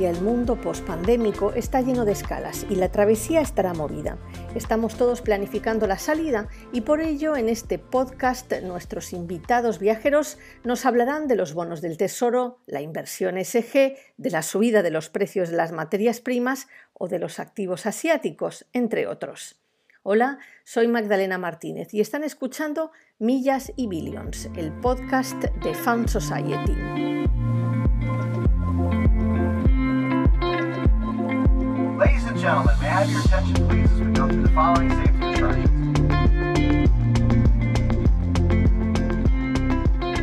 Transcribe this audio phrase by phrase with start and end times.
[0.00, 4.16] hacia el mundo pospandémico está lleno de escalas y la travesía estará movida.
[4.54, 10.86] Estamos todos planificando la salida y por ello en este podcast nuestros invitados viajeros nos
[10.86, 15.50] hablarán de los bonos del tesoro, la inversión SG, de la subida de los precios
[15.50, 19.60] de las materias primas o de los activos asiáticos, entre otros.
[20.02, 26.72] Hola, soy Magdalena Martínez y están escuchando Millas y Billions, el podcast de Found Society.
[32.40, 35.68] Gentlemen, may I have your attention please as we go through the following safety instructions.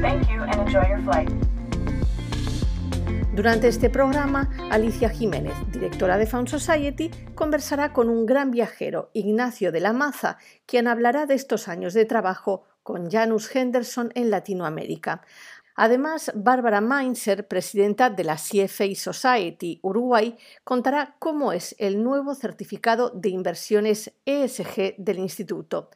[0.02, 1.30] Thank you and enjoy your flight.
[3.34, 9.72] Durante este programa, Alicia Jiménez, directora de Found Society, conversará con un gran viajero, Ignacio
[9.72, 15.22] de la Maza, quien hablará de estos años de trabajo con Janus Henderson en Latinoamérica.
[15.80, 23.12] Además, Bárbara Mainzer, presidenta de la CFA Society Uruguay, contará cómo es el nuevo certificado
[23.12, 25.92] de inversiones ESG del instituto.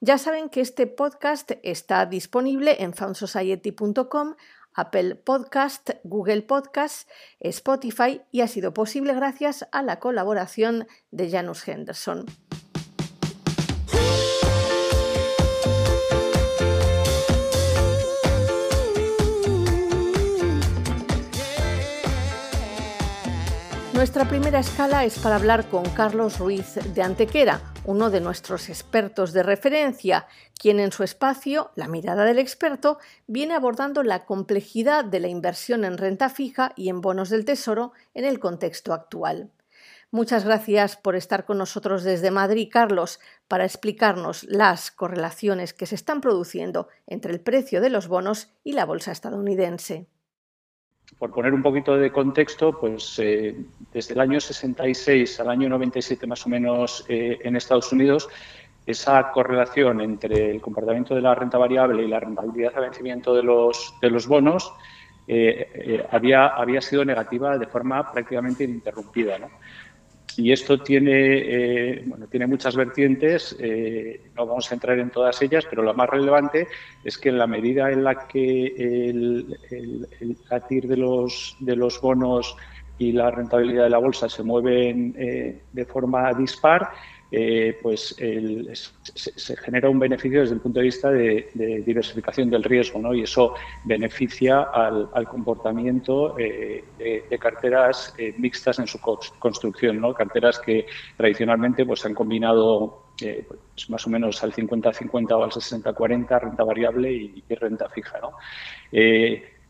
[0.00, 4.34] Ya saben que este podcast está disponible en foundsociety.com,
[4.74, 7.08] Apple Podcast, Google Podcast,
[7.38, 12.26] Spotify y ha sido posible gracias a la colaboración de Janus Henderson.
[24.00, 29.34] Nuestra primera escala es para hablar con Carlos Ruiz de Antequera, uno de nuestros expertos
[29.34, 30.26] de referencia,
[30.58, 35.84] quien en su espacio, La mirada del experto, viene abordando la complejidad de la inversión
[35.84, 39.50] en renta fija y en bonos del Tesoro en el contexto actual.
[40.10, 45.96] Muchas gracias por estar con nosotros desde Madrid, Carlos, para explicarnos las correlaciones que se
[45.96, 50.08] están produciendo entre el precio de los bonos y la bolsa estadounidense
[51.18, 53.56] por poner un poquito de contexto, pues eh,
[53.92, 58.28] desde el año 66 al año 97 más o menos eh, en Estados Unidos,
[58.86, 63.42] esa correlación entre el comportamiento de la renta variable y la rentabilidad de vencimiento de
[63.42, 64.72] los, de los bonos
[65.28, 69.38] eh, había, había sido negativa de forma prácticamente ininterrumpida.
[69.38, 69.48] ¿no?
[70.36, 75.40] Y esto tiene, eh, bueno, tiene muchas vertientes, eh, no vamos a entrar en todas
[75.42, 76.68] ellas, pero lo más relevante
[77.04, 82.00] es que en la medida en la que el, el, el de los, de los
[82.00, 82.56] bonos
[82.98, 86.90] y la rentabilidad de la bolsa se mueven eh, de forma dispar,
[87.32, 91.48] eh, pues se, genera un beneficio desde el punto de vista de,
[91.86, 93.14] diversificación del riesgo, ¿no?
[93.14, 93.54] Y eso
[93.84, 100.12] beneficia al, comportamiento eh, de, carteras eh, mixtas en su construcción, ¿no?
[100.12, 100.86] Carteras que
[101.16, 107.12] tradicionalmente pues han combinado pues, más o menos al 50-50 o al 60-40 renta variable
[107.12, 108.32] y, renta fija, ¿no?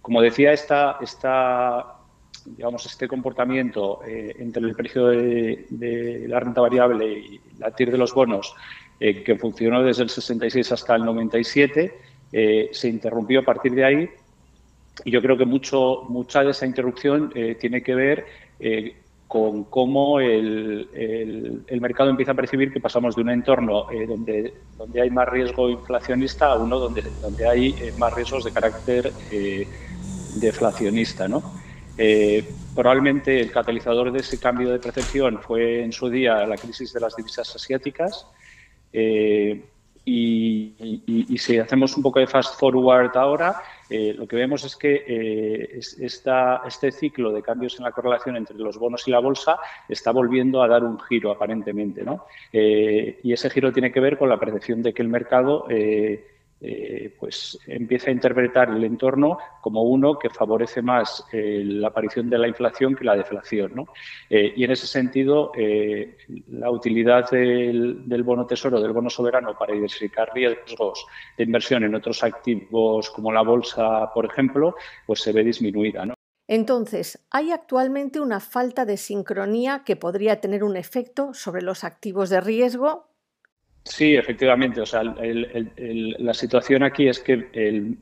[0.01, 2.00] como decía, esta
[2.45, 7.99] digamos, este comportamiento eh, entre el precio de, la renta variable y la TIR de
[7.99, 8.55] los bonos,
[8.99, 11.95] eh, que funcionó desde el 66 hasta el 97,
[12.33, 14.11] eh, se interrumpió a partir de ahí.
[15.05, 18.27] Y yo creo que mucho, mucha de esa interrupción tiene que ver
[19.27, 20.91] con cómo el,
[21.67, 25.71] el, mercado empieza a percibir que pasamos de un entorno donde, donde hay más riesgo
[25.71, 29.11] inflacionista a uno donde, donde hay más riesgos de carácter
[30.35, 31.29] deflacionista.
[31.29, 31.60] ¿no?
[32.03, 32.43] Eh,
[32.75, 37.01] probablemente el catalizador de ese cambio de percepción fue en su día la crisis de
[37.01, 38.27] las divisas asiáticas.
[38.91, 39.63] Eh,
[40.07, 45.79] y, si hacemos un poco de fast forward ahora, eh, lo que vemos es que
[45.79, 50.63] este ciclo de cambios en la correlación entre los bonos y la bolsa está volviendo
[50.63, 52.03] a dar un giro aparentemente.
[52.03, 52.25] ¿no?
[52.51, 55.67] y ese giro tiene que ver con la percepción de que el mercado
[56.63, 62.29] eh, pues empieza a interpretar el entorno como uno que favorece más eh, la aparición
[62.29, 63.73] de la inflación que la deflación.
[63.75, 63.87] ¿no?
[64.29, 65.53] Eh, y en ese sentido,
[66.49, 71.07] la utilidad del, bono tesoro, del bono soberano para diversificar riesgos
[71.39, 74.75] de inversión en otros activos como la bolsa, por ejemplo,
[75.07, 76.05] pues se ve disminuida.
[76.05, 76.15] ¿no?
[76.47, 82.29] Entonces, ¿hay actualmente una falta de sincronía que podría tener un efecto sobre los activos
[82.29, 83.10] de riesgo?
[83.83, 84.81] Sí, efectivamente.
[84.83, 87.97] O sea, la situación aquí es que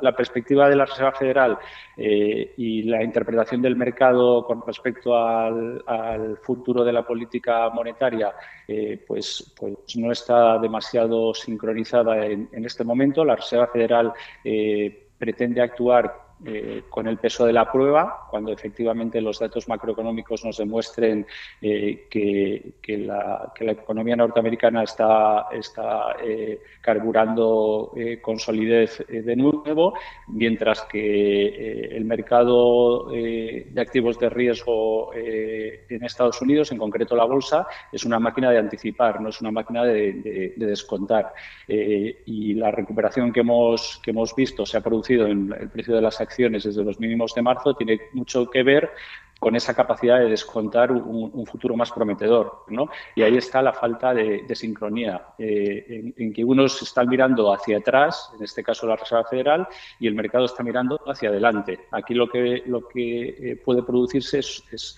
[0.00, 1.58] la, perspectiva de la Reserva Federal
[1.96, 8.34] eh, y la interpretación del mercado con respecto al, futuro de la política monetaria,
[8.68, 13.24] eh, pues, pues, no está demasiado sincronizada en, este momento.
[13.24, 14.12] La Reserva Federal
[14.44, 20.44] eh, pretende actuar eh, con el peso de la prueba, cuando efectivamente los datos macroeconómicos
[20.44, 21.26] nos demuestren
[21.62, 27.90] eh, que, la, economía norteamericana está, está eh, carburando
[28.20, 29.94] con solidez de nuevo,
[30.28, 37.66] mientras que el mercado de activos de riesgo en Estados Unidos, en concreto la bolsa,
[37.90, 41.32] es una máquina de anticipar, no es una máquina de, descontar.
[41.66, 46.02] y la recuperación que hemos, que hemos visto se ha producido en el precio de
[46.02, 48.90] las acciones desde los mínimos de marzo tiene mucho que ver
[49.38, 52.64] con esa capacidad de descontar un, futuro más prometedor.
[52.68, 52.88] ¿no?
[53.14, 58.30] Y ahí está la falta de, sincronía, eh, en, que unos están mirando hacia atrás,
[58.36, 59.68] en este caso la Reserva Federal,
[60.00, 61.80] y el mercado está mirando hacia adelante.
[61.90, 64.96] Aquí lo que, lo que eh, puede producirse es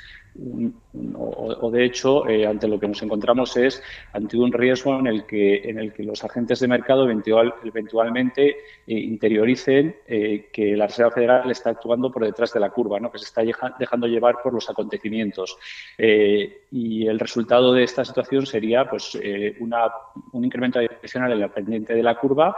[1.15, 3.83] o, de hecho, eh, ante lo que nos encontramos es
[4.13, 8.49] ante un riesgo en el que, en el que los agentes de mercado eventual, eventualmente
[8.49, 8.57] eh,
[8.87, 13.11] interioricen eh, que la Reserva Federal está actuando por detrás de la curva, ¿no?
[13.11, 13.43] que se está
[13.79, 15.59] dejando llevar por los acontecimientos.
[15.99, 19.19] y el resultado de esta situación sería pues,
[19.61, 22.57] un incremento adicional en la pendiente de la curva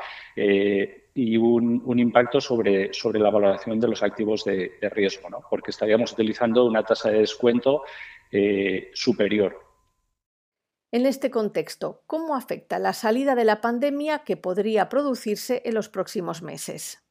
[1.22, 5.42] y un, impacto sobre, sobre la valoración de los activos de, riesgo, ¿no?
[5.50, 7.82] porque estaríamos utilizando una tasa de descuento
[8.32, 9.60] eh, superior.
[10.90, 15.90] En este contexto, ¿cómo afecta la salida de la pandemia que podría producirse en los
[15.90, 17.04] próximos meses?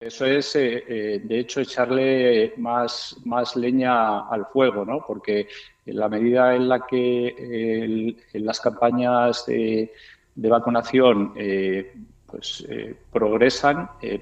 [0.00, 5.04] Eso es, eh, eh, de hecho, echarle más, más leña al fuego, ¿no?
[5.06, 5.46] porque
[5.84, 9.92] en la medida en la que las campañas de,
[10.34, 11.34] de vacunación
[12.32, 14.18] pues eh, progresan, eh,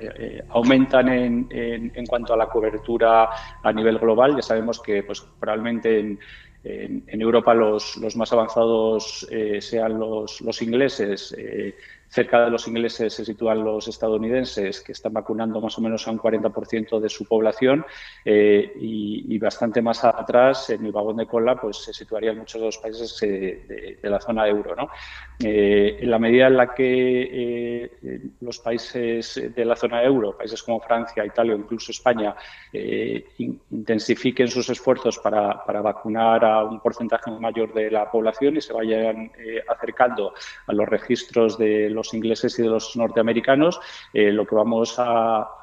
[0.00, 3.30] eh, aumentan en, en, cuanto a la cobertura
[3.62, 4.34] a nivel global.
[4.34, 6.18] Ya sabemos que pues, probablemente en,
[6.64, 9.26] en Europa los, más avanzados
[9.60, 11.34] sean los ingleses
[12.10, 16.10] Cerca de los ingleses se sitúan los estadounidenses, que están vacunando más o menos a
[16.10, 17.84] un 40% de su población,
[18.24, 22.66] eh, y, bastante más atrás, en el vagón de cola, pues se situarían muchos de
[22.66, 24.74] los países eh, de, la zona euro.
[24.74, 24.88] ¿no?
[25.38, 27.90] Eh, en la medida en la que
[28.40, 32.34] los países de la zona euro, países como Francia, Italia o incluso España,
[33.68, 38.72] intensifiquen sus esfuerzos para, para, vacunar a un porcentaje mayor de la población y se
[38.72, 39.30] vayan
[39.68, 40.32] acercando
[40.66, 43.80] a los registros de los ingleses y de los norteamericanos,
[44.12, 45.54] eh, lo que vamos a,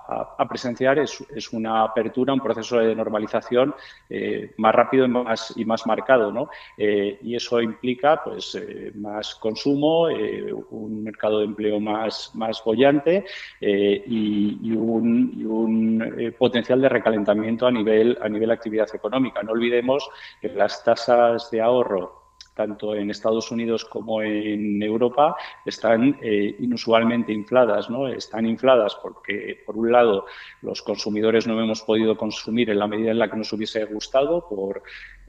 [0.48, 3.74] presenciar es, una apertura, un proceso de normalización
[4.08, 6.32] eh, más rápido y más, y más marcado.
[6.32, 6.48] ¿no?
[6.78, 8.56] Eh, y eso implica pues,
[8.94, 13.26] más consumo, un mercado de empleo más, más bollante
[13.60, 19.42] y, un, potencial de recalentamiento a nivel, a nivel actividad económica.
[19.42, 20.08] No olvidemos
[20.40, 22.25] que las tasas de ahorro
[22.56, 25.36] tanto en Estados Unidos como en Europa,
[25.66, 27.90] están eh, inusualmente infladas.
[27.90, 28.08] ¿no?
[28.08, 30.26] Están infladas porque, por un lado,
[30.62, 34.48] los consumidores no hemos podido consumir en la medida en la que nos hubiese gustado
[34.48, 34.82] por,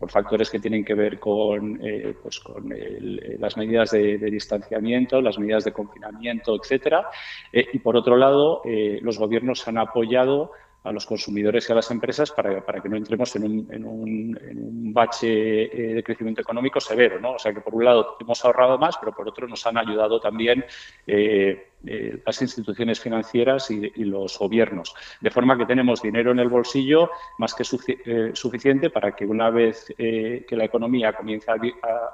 [0.08, 2.70] factores que tienen que ver con, eh, pues con
[3.38, 7.08] las medidas de, distanciamiento, las medidas de confinamiento, etcétera.
[7.50, 8.62] Eh, y, por otro lado,
[9.00, 10.52] los gobiernos han apoyado
[10.86, 13.84] a los consumidores y a las empresas para, para que no entremos en un, en
[13.84, 17.18] un, en un bache eh, de crecimiento económico severo.
[17.20, 17.32] ¿no?
[17.32, 20.20] O sea que por un lado hemos ahorrado más, pero por otro nos han ayudado
[20.20, 20.64] también
[21.06, 24.94] eh, eh, las instituciones financieras y, los gobiernos.
[25.20, 29.92] De forma que tenemos dinero en el bolsillo más que suficiente para que una vez
[29.96, 31.56] que la economía comience a,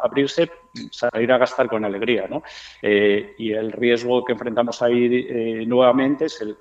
[0.03, 0.51] abrirse,
[0.91, 2.27] salir a gastar con alegría.
[2.29, 2.43] ¿no?
[2.83, 6.57] y el riesgo que enfrentamos ahí nuevamente es el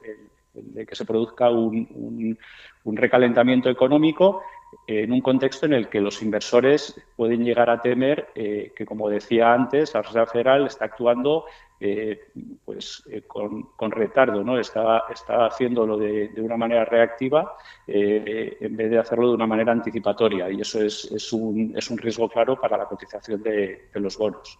[0.53, 2.37] de que se produzca un,
[2.85, 4.41] recalentamiento económico
[4.87, 9.09] en un contexto en el que los inversores pueden llegar a temer eh, que, como
[9.09, 11.45] decía antes, la Reserva Federal está actuando
[11.79, 12.27] eh,
[12.63, 14.57] pues, eh, con, retardo, ¿no?
[14.57, 17.55] está, está haciéndolo de, una manera reactiva
[17.87, 22.29] en vez de hacerlo de una manera anticipatoria y eso es, un, es un, riesgo
[22.29, 24.57] claro para la cotización de los bonos.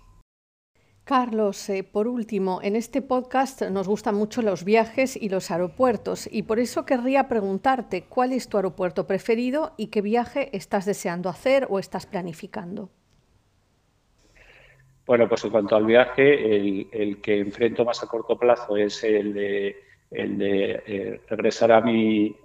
[1.12, 6.30] Carlos, eh, por último, en este podcast nos gustan mucho los viajes y los aeropuertos
[6.32, 11.28] y por eso querría preguntarte cuál es tu aeropuerto preferido y qué viaje estás deseando
[11.28, 12.92] hacer o estás planificando.
[15.06, 16.56] Bueno, pues en cuanto al viaje,
[16.94, 22.38] el, que enfrento más a corto plazo es el de, eh, regresar a mi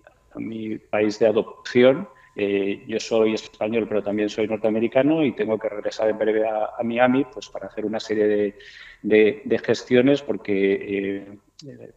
[0.91, 2.09] país de adopción
[2.39, 6.71] eh, yo soy español, pero también soy norteamericano y tengo que regresar en breve a,
[6.85, 8.55] Miami pues, para hacer una serie
[9.03, 11.39] de, gestiones porque eh,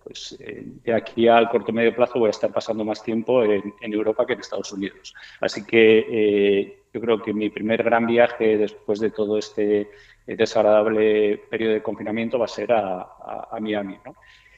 [0.02, 3.74] pues, eh, de aquí al corto medio plazo voy a estar pasando más tiempo en,
[3.82, 5.14] Europa que en Estados Unidos.
[5.42, 9.92] Así que yo creo que mi primer gran viaje después de todo este
[10.26, 13.98] desagradable periodo de confinamiento va a ser a, Miami.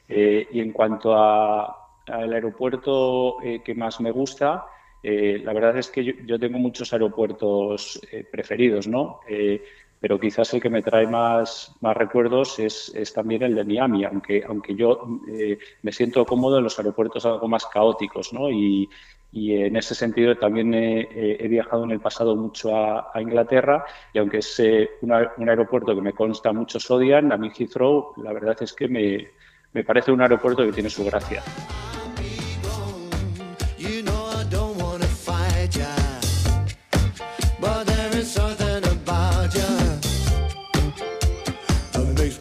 [0.08, 4.64] y en cuanto al aeropuerto que más me gusta,
[5.02, 9.20] la verdad es que yo, tengo muchos aeropuertos preferidos, ¿no?
[10.02, 14.42] pero quizás el que me trae más, más recuerdos es, también el de Miami, aunque,
[14.44, 18.50] aunque yo eh, me siento cómodo en los aeropuertos algo más caóticos, ¿no?
[18.50, 18.90] Y,
[19.34, 23.82] en ese sentido también he, viajado en el pasado mucho a, Inglaterra
[24.12, 28.34] y aunque es eh, un aeropuerto que me consta muchos odian, a mí Heathrow la
[28.34, 29.28] verdad es que me,
[29.72, 31.42] me parece un aeropuerto que tiene su gracia.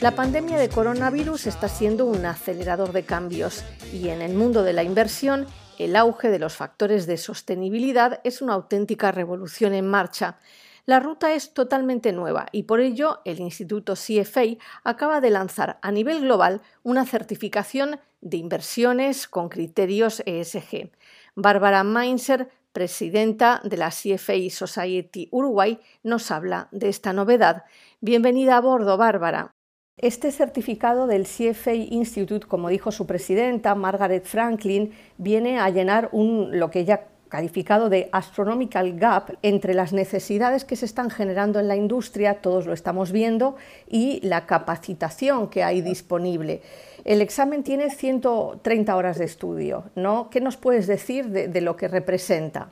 [0.01, 4.73] La pandemia de coronavirus está siendo un acelerador de cambios y en el mundo de
[4.73, 5.45] la inversión
[5.77, 10.39] el auge de los factores de sostenibilidad es una auténtica revolución en marcha.
[10.87, 15.91] La ruta es totalmente nueva y por ello el Instituto CFA acaba de lanzar a
[15.91, 20.89] nivel global una certificación de inversiones con criterios ESG.
[21.35, 27.65] Bárbara Mainzer, presidenta de la CFA Society Uruguay, nos habla de esta novedad.
[27.99, 29.53] Bienvenida a bordo, Bárbara.
[29.97, 36.57] Este certificado del CFA Institute, como dijo su presidenta, Margaret Franklin, viene a llenar un,
[36.57, 41.59] lo que ella ha calificado de astronomical gap entre las necesidades que se están generando
[41.59, 43.55] en la industria, todos lo estamos viendo,
[43.87, 46.61] y la capacitación que hay disponible.
[47.05, 50.29] El examen tiene 130 horas de estudio, ¿no?
[50.29, 52.69] ¿Qué nos puedes decir de, lo que representa?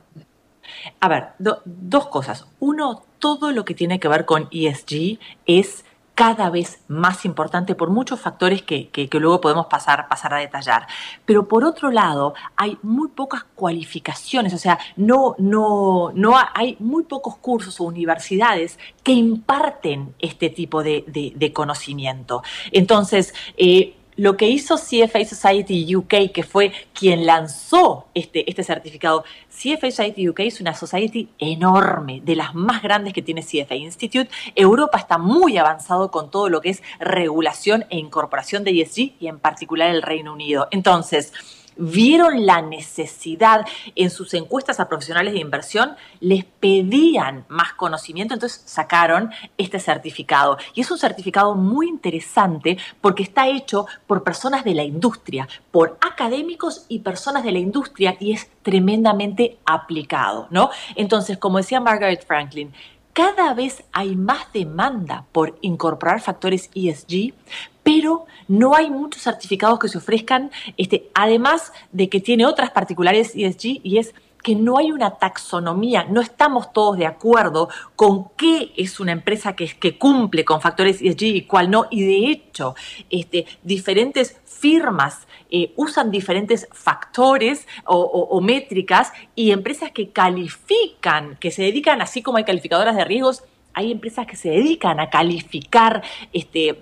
[1.00, 2.46] A ver, dos cosas.
[2.60, 5.84] Uno, todo lo que tiene que ver con ESG es
[6.20, 10.86] cada vez más importante por muchos factores que, luego podemos pasar, pasar a detallar.
[11.24, 17.04] Pero por otro lado, hay muy pocas cualificaciones, o sea, no, no, no hay muy
[17.04, 22.42] pocos cursos o universidades que imparten este tipo de, conocimiento.
[22.70, 29.24] Entonces, eh, lo que hizo CFA Society UK, que fue quien lanzó este, este certificado,
[29.48, 34.30] CFA Society UK es una society enorme, de las más grandes que tiene CFA Institute.
[34.54, 39.28] Europa está muy avanzado con todo lo que es regulación e incorporación de ESG y
[39.28, 40.68] en particular el Reino Unido.
[40.70, 41.32] Entonces,
[41.76, 48.62] vieron la necesidad en sus encuestas a profesionales de inversión, les pedían más conocimiento, entonces
[48.64, 50.58] sacaron este certificado.
[50.74, 55.98] Y es un certificado muy interesante porque está hecho por personas de la industria, por
[56.00, 60.70] académicos y personas de la industria y es tremendamente aplicado, ¿no?
[60.96, 62.72] Entonces, como decía Margaret Franklin,
[63.20, 67.34] cada vez hay más demanda por incorporar factores ESG,
[67.82, 73.32] pero no hay muchos certificados que se ofrezcan, este, además de que tiene otras particulares
[73.34, 78.72] ESG y es que no hay una taxonomía, no estamos todos de acuerdo con qué
[78.76, 82.74] es una empresa que, que cumple con factores ESG y cuál no, y de hecho,
[83.10, 91.62] este, diferentes firmas eh, usan diferentes factores o, métricas y empresas que califican, que se
[91.62, 93.42] dedican, así como hay calificadoras de riesgos,
[93.72, 96.80] hay empresas que se dedican a calificar este,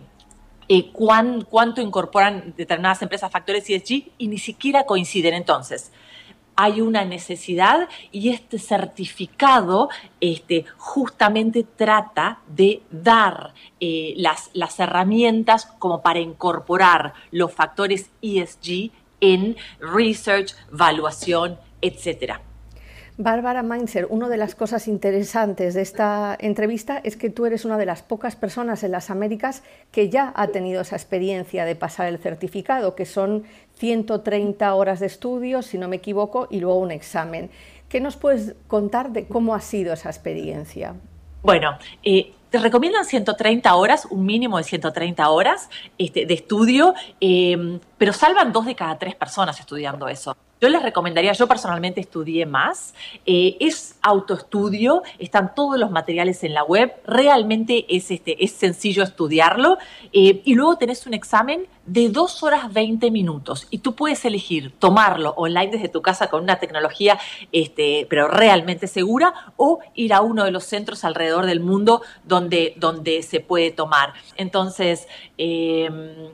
[0.68, 5.34] eh, cuánto incorporan determinadas empresas factores ESG y ni siquiera coinciden.
[5.34, 5.92] Entonces,
[6.60, 9.88] hay una necesidad y este certificado
[10.20, 18.90] este, justamente trata de dar eh, las, las herramientas como para incorporar los factores ESG
[19.20, 22.42] en research, evaluación, etcétera.
[23.20, 27.76] Bárbara Mainzer, una de las cosas interesantes de esta entrevista es que tú eres una
[27.76, 32.06] de las pocas personas en las Américas que ya ha tenido esa experiencia de pasar
[32.06, 33.42] el certificado, que son
[33.74, 37.50] 130 horas de estudio, si no me equivoco, y luego un examen.
[37.88, 40.94] ¿Qué nos puedes contar de cómo ha sido esa experiencia?
[41.42, 47.80] Bueno, eh, te recomiendan 130 horas, un mínimo de 130 horas este, de estudio, eh,
[47.98, 50.36] pero salvan dos de cada tres personas estudiando eso.
[50.60, 52.92] Yo les recomendaría, yo personalmente estudié más,
[53.26, 59.04] eh, es autoestudio, están todos los materiales en la web, realmente es, este, es sencillo
[59.04, 59.78] estudiarlo
[60.12, 64.72] eh, y luego tenés un examen de 2 horas 20 minutos y tú puedes elegir
[64.80, 67.18] tomarlo online desde tu casa con una tecnología
[67.52, 72.74] este, pero realmente segura o ir a uno de los centros alrededor del mundo donde,
[72.76, 74.12] donde se puede tomar.
[74.36, 76.30] Entonces, em,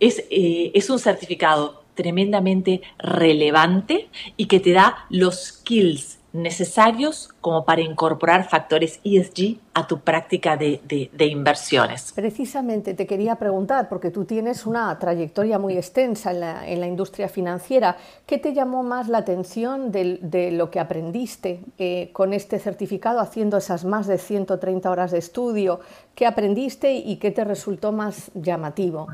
[0.00, 7.64] es, eh, es un certificado tremendamente relevante y que te da los skills necesarios como
[7.64, 12.12] para incorporar factores ESG a tu práctica de, inversiones.
[12.12, 17.96] Precisamente te quería preguntar, porque tú tienes una trayectoria muy extensa en la, industria financiera,
[18.26, 23.58] ¿qué te llamó más la atención de, lo que aprendiste eh, con este certificado, haciendo
[23.58, 25.80] esas más de 130 horas de estudio?
[26.14, 29.08] ¿Qué aprendiste y qué te resultó más llamativo?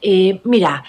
[0.00, 0.84] Eh, mira,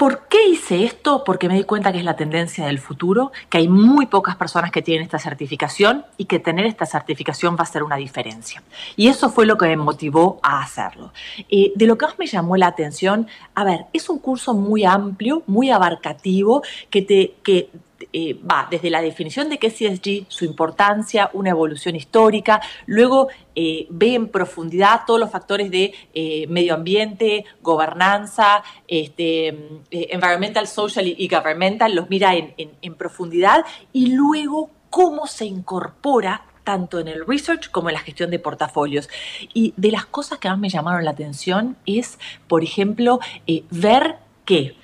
[0.00, 1.24] ¿Por qué hice esto?
[1.24, 4.70] Porque me di cuenta que es la tendencia del futuro, que hay muy pocas personas
[4.70, 8.62] que tienen esta certificación y que tener esta certificación va a ser una diferencia.
[8.96, 11.12] Y eso fue lo que me motivó a hacerlo.
[11.50, 14.86] Eh, de lo que más me llamó la atención, a ver, es un curso muy
[14.86, 17.68] amplio, muy abarcativo, que te, que
[18.12, 23.28] eh, va desde la definición de qué es ESG, su importancia, una evolución histórica, luego
[23.54, 31.06] eh, ve en profundidad todos los factores de eh, medio ambiente, gobernanza, este, environmental, social
[31.06, 37.24] y, governmental, los mira en, en profundidad y luego cómo se incorpora tanto en el
[37.26, 39.08] research como en la gestión de portafolios.
[39.54, 43.20] Y de las cosas que más me llamaron la atención es, por ejemplo,
[43.70, 44.16] ver
[44.50, 44.74] que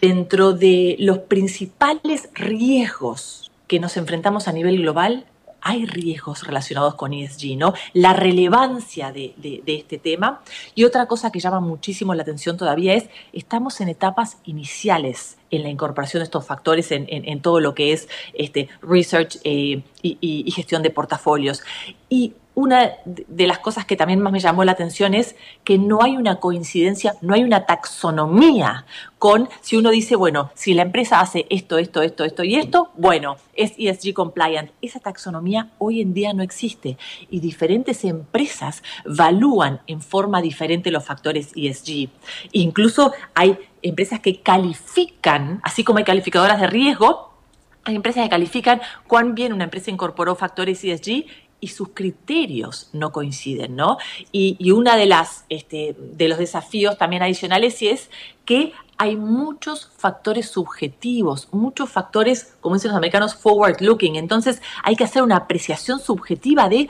[0.00, 5.26] dentro de los principales riesgos que nos enfrentamos a nivel global,
[5.60, 7.74] hay riesgos relacionados con ESG, ¿no?
[7.92, 9.34] La relevancia de,
[9.66, 10.42] este tema.
[10.76, 15.64] Y otra cosa que llama muchísimo la atención todavía es, estamos en etapas iniciales en
[15.64, 20.48] la incorporación de estos factores en, todo lo que es este, research eh, y, y,
[20.52, 21.64] gestión de portafolios.
[22.08, 26.02] Y una de las cosas que también más me llamó la atención es que no
[26.02, 28.86] hay una coincidencia, no hay una taxonomía
[29.18, 32.92] con si uno dice, bueno, si la empresa hace esto, esto, esto, esto y esto,
[32.96, 34.70] bueno, es ESG compliant.
[34.80, 36.96] Esa taxonomía hoy en día no existe
[37.28, 42.08] y diferentes empresas valúan en forma diferente los factores ESG.
[42.52, 47.36] Incluso hay empresas que califican, así como hay calificadoras de riesgo,
[47.84, 51.26] hay empresas que califican cuán bien una empresa incorporó factores ESG
[51.60, 53.98] y sus criterios no coinciden, ¿no?
[54.32, 58.10] Y, y una de las este, de los desafíos también adicionales es
[58.44, 64.16] que hay muchos factores subjetivos, muchos factores, como dicen los americanos, forward looking.
[64.16, 66.88] Entonces hay que hacer una apreciación subjetiva de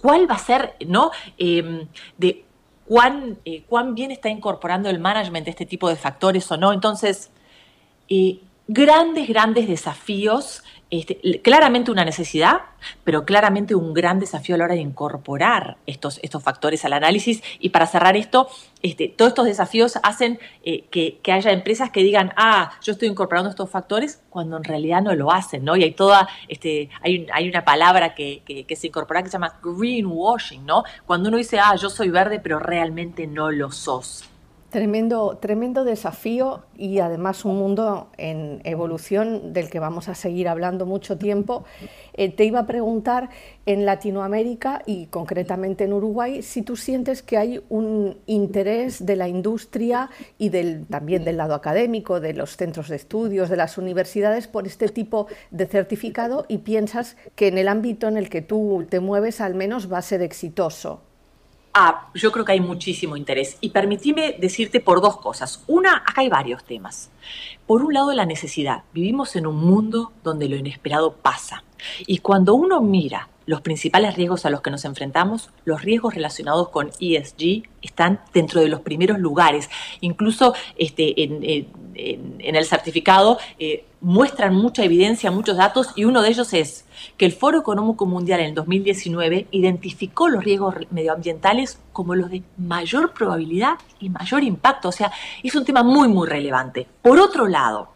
[0.00, 1.10] cuál va a ser, ¿no?
[1.38, 1.86] Em,
[2.18, 2.44] de
[2.86, 6.72] cuán, eh, cuán bien está incorporando el management este tipo de factores o no.
[6.72, 7.30] Entonces,
[8.08, 12.62] eh, grandes, grandes desafíos este, claramente una necesidad,
[13.04, 17.42] pero claramente un gran desafío a la hora de incorporar estos, estos factores al análisis.
[17.60, 18.48] Y para cerrar esto,
[18.82, 23.50] este, todos estos desafíos hacen eh, que, haya empresas que digan, ah, yo estoy incorporando
[23.50, 25.76] estos factores, cuando en realidad no lo hacen, ¿no?
[25.76, 29.60] Y hay toda, este, hay, hay una palabra que, que, se incorpora que se llama
[29.62, 30.82] greenwashing, ¿no?
[31.06, 34.24] Cuando uno dice, ah, yo soy verde, pero realmente no lo sos.
[34.70, 40.86] Tremendo, tremendo desafío y además un mundo en evolución del que vamos a seguir hablando
[40.86, 41.64] mucho tiempo.
[42.12, 43.30] Eh, te iba a preguntar
[43.66, 49.26] en Latinoamérica y concretamente en Uruguay si tú sientes que hay un interés de la
[49.26, 54.46] industria y del, también del lado académico, de los centros de estudios, de las universidades
[54.46, 58.86] por este tipo de certificado y piensas que en el ámbito en el que tú
[58.88, 61.09] te mueves al menos va a ser exitoso.
[61.72, 63.56] Ah, yo creo que hay muchísimo interés.
[63.60, 65.62] Y permitime decirte por dos cosas.
[65.68, 67.10] Una, acá hay varios temas.
[67.66, 68.82] Por un lado, la necesidad.
[68.92, 71.62] Vivimos en un mundo donde lo inesperado pasa.
[72.06, 76.68] Y cuando uno mira los principales riesgos a los que nos enfrentamos, los riesgos relacionados
[76.68, 79.68] con ESG están dentro de los primeros lugares.
[80.00, 81.66] Incluso este, en,
[82.54, 86.84] el certificado eh, muestran mucha evidencia, muchos datos, y uno de ellos es
[87.16, 92.44] que el Foro Económico Mundial en el 2019 identificó los riesgos medioambientales como los de
[92.56, 94.90] mayor probabilidad y mayor impacto.
[94.90, 95.10] O sea,
[95.42, 96.86] es un tema muy, muy relevante.
[97.02, 97.88] Por otro lado,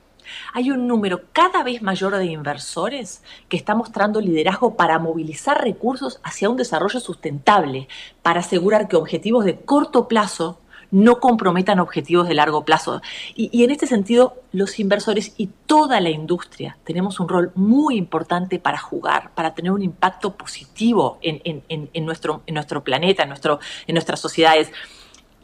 [0.53, 6.21] hay un número cada vez mayor de inversores que está mostrando liderazgo para movilizar recursos
[6.23, 7.89] hacia un desarrollo sustentable,
[8.23, 10.61] para asegurar que objetivos de corto plazo
[10.95, 13.03] no comprometan objetivos de largo plazo.
[13.35, 18.61] Y, en este sentido, los inversores y toda la industria tenemos un rol muy importante
[18.61, 22.45] para jugar, para tener un impacto positivo en, nuestro,
[22.85, 24.71] planeta, en nuestras sociedades.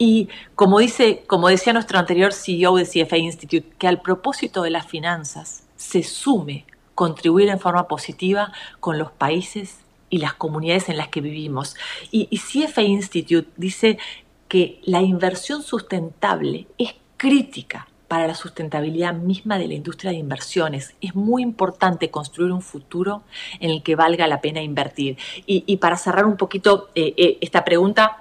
[0.03, 4.71] Y como, dice, como decía nuestro anterior CEO de CFA Institute, que al propósito de
[4.71, 10.97] las finanzas se sume contribuir en forma positiva con los países y las comunidades en
[10.97, 11.75] las que vivimos.
[12.09, 13.99] Y, CFA Institute dice
[14.47, 20.95] que la inversión sustentable es crítica para la sustentabilidad misma de la industria de inversiones.
[20.99, 23.21] Es muy importante construir un futuro
[23.59, 25.19] en el que valga la pena invertir.
[25.45, 28.20] Y, para cerrar un poquito eh, eh, esta pregunta,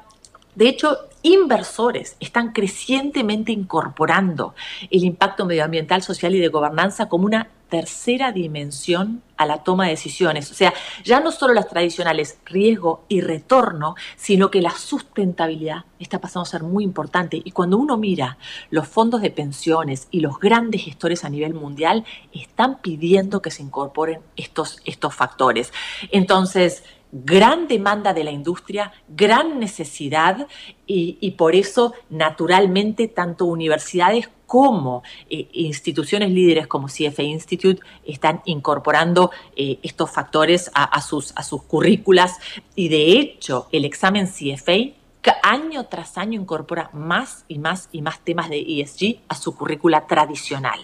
[0.60, 4.54] de hecho, inversores están crecientemente incorporando
[4.90, 9.92] el impacto medioambiental, social y de gobernanza como una tercera dimensión a la toma de
[9.92, 10.50] decisiones.
[10.50, 16.20] O sea, ya no solo las tradicionales riesgo y retorno, sino que la sustentabilidad está
[16.20, 17.40] pasando a ser muy importante.
[17.42, 18.36] Y cuando uno mira
[18.68, 23.62] los fondos de pensiones y los grandes gestores a nivel mundial, están pidiendo que se
[23.62, 25.72] incorporen estos, estos factores.
[26.10, 30.46] Entonces, gran demanda de la industria, gran necesidad
[30.86, 39.30] y, por eso naturalmente tanto universidades cómo eh, instituciones líderes como CFA Institute están incorporando
[39.54, 42.38] eh, estos factores a, sus, a sus currículas
[42.74, 45.00] y de hecho el examen CFA
[45.42, 50.06] año tras año incorpora más y más y más temas de ESG a su currícula
[50.06, 50.80] tradicional.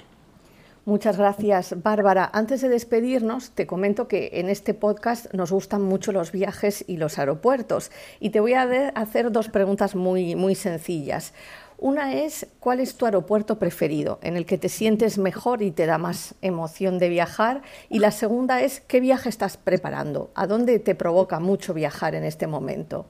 [0.87, 2.31] Muchas gracias, Bárbara.
[2.33, 6.97] Antes de despedirnos, te comento que en este podcast nos gustan mucho los viajes y
[6.97, 11.35] los aeropuertos y te voy a hacer dos preguntas muy, muy sencillas.
[11.77, 15.87] Una es, ¿cuál es tu aeropuerto preferido, en el que te sientes mejor y te
[15.87, 17.63] da más emoción de viajar?
[17.91, 20.31] Y la segunda es, ¿qué viaje estás preparando?
[20.37, 23.07] ¿A dónde te provoca mucho viajar en este momento?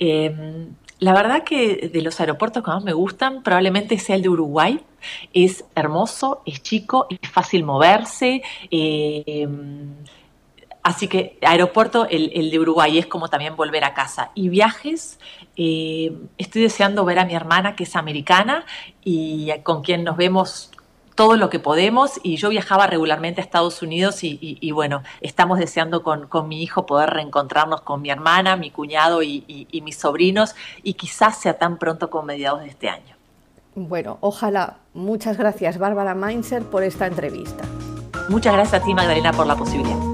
[0.00, 4.28] Em, la verdad que de los aeropuertos que más me gustan probablemente sea el de
[4.28, 4.80] Uruguay.
[5.32, 8.42] Es hermoso, es chico, es fácil moverse.
[8.70, 9.94] Em,
[10.84, 14.32] Así que aeropuerto, el, de Uruguay, es como también volver a casa.
[14.34, 15.18] Y viajes,
[15.56, 18.66] eh, estoy deseando ver a mi hermana que es americana
[19.02, 20.70] y con quien nos vemos
[21.14, 26.02] todo lo que podemos y yo viajaba regularmente a Estados Unidos y, bueno, estamos deseando
[26.02, 30.94] con, mi hijo poder reencontrarnos con mi hermana, mi cuñado y, y, mis sobrinos y
[30.94, 33.14] quizás sea tan pronto como mediados de este año.
[33.74, 34.76] Bueno, ojalá.
[34.92, 37.64] Muchas gracias Bárbara Mainzer por esta entrevista.
[38.28, 40.13] Muchas gracias a ti Magdalena por la posibilidad.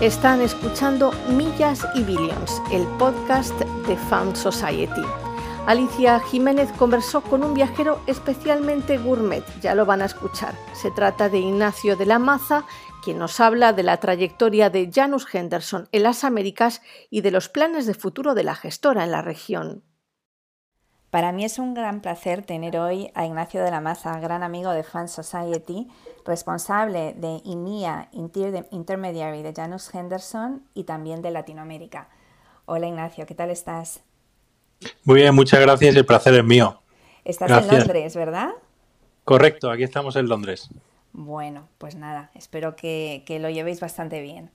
[0.00, 3.52] Están escuchando Millas y Billions, el podcast
[3.86, 5.02] de Found Society.
[5.66, 10.54] Alicia Jiménez conversó con un viajero especialmente gourmet, ya lo van a escuchar.
[10.72, 12.64] Se trata de Ignacio de la Maza,
[13.04, 17.50] quien nos habla de la trayectoria de Janus Henderson en las Américas y de los
[17.50, 19.84] planes de futuro de la gestora en la región.
[21.10, 24.70] Para mí es un gran placer tener hoy a Ignacio de la Maza, gran amigo
[24.70, 25.88] de Fan Society,
[26.24, 32.08] responsable de INIA, Intermediary de Janus Henderson y también de Latinoamérica.
[32.66, 34.02] Hola Ignacio, ¿qué tal estás?
[35.04, 36.80] Muy bien, muchas gracias, el placer es mío.
[37.24, 38.50] Estás en Londres, ¿verdad?
[39.24, 40.70] Correcto, aquí estamos en Londres.
[41.12, 44.50] Bueno, pues nada, espero que, lo llevéis bastante bien.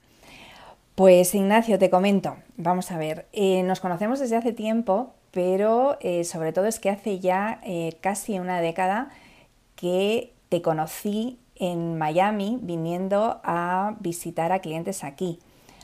[0.96, 6.24] Pues Ignacio, te comento, vamos a ver, eh, nos conocemos desde hace tiempo, pero eh,
[6.24, 9.10] sobre todo es que hace ya eh, casi una década
[9.76, 15.40] que te conocí en Miami viniendo a visitar a clientes aquí.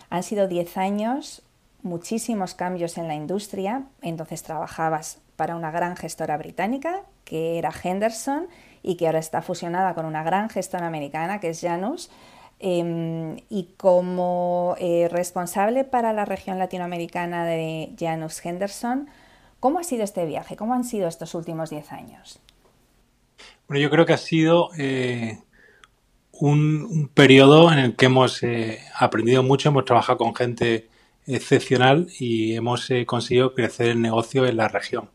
[0.09, 1.43] Han sido 10 años,
[1.81, 8.47] muchísimos cambios en la industria, entonces trabajabas para una gran gestora británica que era Henderson
[8.83, 12.11] y que ahora está fusionada con una gran gestora americana que es Janus.
[12.59, 19.09] Em, y como eh, responsable para la región latinoamericana de Janus Henderson,
[19.59, 20.55] ¿cómo ha sido este viaje?
[20.55, 22.39] ¿Cómo han sido estos últimos 10 años?
[23.67, 25.39] Bueno, yo creo que ha sido eh,
[26.41, 30.89] un, periodo en el que hemos eh, aprendido mucho, hemos trabajado con gente
[31.27, 35.09] excepcional y hemos eh, conseguido crecer el negocio en la región.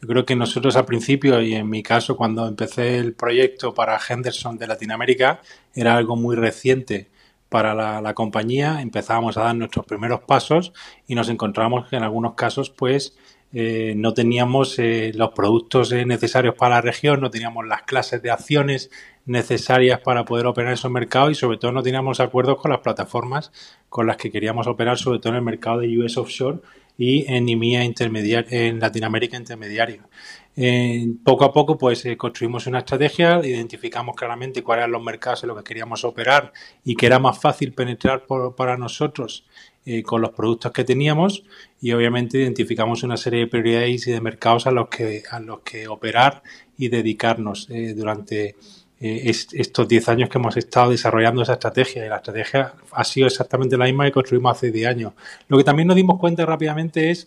[0.00, 4.00] Yo creo que nosotros al principio, y en mi caso cuando empecé el proyecto para
[4.08, 5.42] Henderson de Latinoamérica,
[5.74, 7.10] era algo muy reciente
[7.50, 10.72] para la, compañía, empezábamos a dar nuestros primeros pasos
[11.06, 13.14] y nos encontramos que en algunos casos pues
[13.52, 18.90] eh, no teníamos los productos necesarios para la región, no teníamos las clases de acciones
[19.24, 23.52] necesarias para poder operar esos mercados y sobre todo no teníamos acuerdos con las plataformas
[23.88, 26.60] con las que queríamos operar, sobre todo en el mercado de US Offshore
[26.98, 30.08] y en IMIA intermediario, en Latinoamérica intermediario.
[30.54, 35.42] Eh, poco a poco pues eh, construimos una estrategia, identificamos claramente cuáles eran los mercados
[35.42, 36.52] en los que queríamos operar
[36.84, 39.46] y que era más fácil penetrar para nosotros
[39.84, 41.44] eh, con los productos que teníamos
[41.80, 45.60] y obviamente identificamos una serie de prioridades y de mercados a los que, a los
[45.60, 46.42] que operar
[46.76, 48.56] y dedicarnos durante
[49.04, 52.06] eh, estos 10 años que hemos estado desarrollando esa estrategia.
[52.06, 55.12] Y la estrategia ha sido exactamente la misma que construimos hace 10 años.
[55.48, 57.26] Lo que también nos dimos cuenta rápidamente es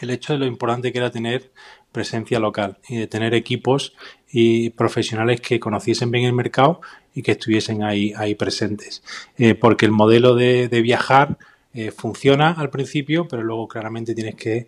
[0.00, 1.52] el hecho de lo importante que era tener
[1.92, 3.94] presencia local y de tener equipos
[4.32, 6.80] y profesionales que conociesen bien el mercado
[7.14, 9.04] y que estuviesen ahí, ahí presentes.
[9.38, 11.38] Eh, porque el modelo de, viajar
[11.72, 14.66] eh, funciona al principio, pero luego claramente tienes que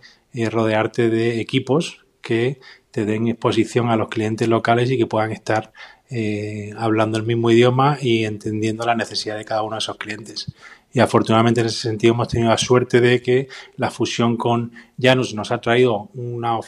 [0.50, 2.60] rodearte de equipos que
[2.90, 5.72] te den exposición a los clientes locales y que puedan estar
[6.14, 10.52] eh, hablando el mismo idioma y entendiendo la necesidad de cada uno de esos clientes.
[10.92, 15.34] Y afortunadamente en ese sentido hemos tenido la suerte de que la fusión con Janus
[15.34, 16.58] nos ha traído una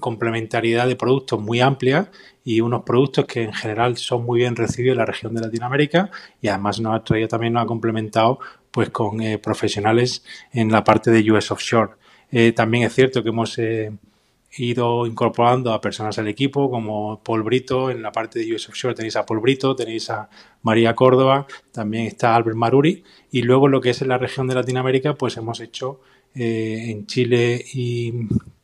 [0.00, 2.10] complementariedad de productos muy amplia
[2.44, 6.10] y unos productos que en general son muy bien recibidos en la región de Latinoamérica
[6.40, 8.38] y además nos ha traído también, nos ha complementado
[8.70, 11.92] pues con eh, profesionales en la parte de US Offshore.
[12.30, 13.58] Eh, también es cierto que hemos
[14.56, 18.94] ido incorporando a personas al equipo, como Paul Brito, en la parte de US Offshore
[18.94, 20.28] tenéis a Paul Brito, tenéis a
[20.62, 24.54] María Córdoba, también está Albert Maruri, y luego lo que es en la región de
[24.54, 26.00] Latinoamérica, pues hemos hecho
[26.34, 28.12] eh, en Chile y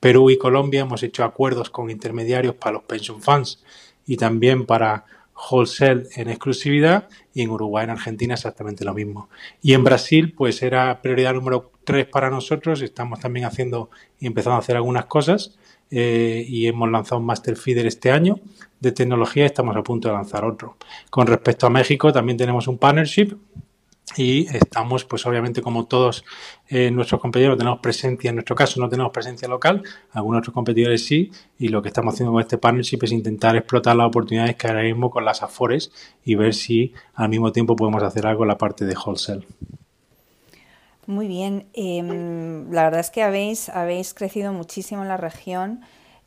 [0.00, 3.62] Perú y Colombia, hemos hecho acuerdos con intermediarios para los pension funds
[4.06, 5.04] y también para
[5.50, 9.28] wholesale en exclusividad y en Uruguay, en Argentina exactamente lo mismo.
[9.62, 14.56] Y en Brasil pues era prioridad número tres para nosotros, estamos también haciendo y empezando
[14.56, 15.58] a hacer algunas cosas
[15.90, 18.40] eh, y hemos lanzado un Master Feeder este año
[18.80, 20.76] de tecnología estamos a punto de lanzar otro.
[21.10, 23.36] Con respecto a México también tenemos un partnership
[24.16, 26.24] y estamos, pues obviamente como todos
[26.68, 31.04] eh, nuestros competidores tenemos presencia, en nuestro caso no tenemos presencia local, algunos otros competidores
[31.04, 34.66] sí, y lo que estamos haciendo con este partnership es intentar explotar las oportunidades que
[34.66, 35.92] ahora mismo con las Afores
[36.24, 39.46] y ver si al mismo tiempo podemos hacer algo en la parte de wholesale.
[41.08, 45.80] Muy bien, em, la verdad es que habéis, habéis crecido muchísimo en la región.